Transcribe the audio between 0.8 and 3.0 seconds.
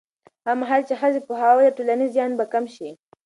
چې ښځې پوهاوی ولري، ټولنیز زیان به کم شي.